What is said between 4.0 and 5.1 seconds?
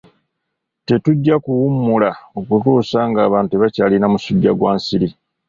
musujja gwa nsiri.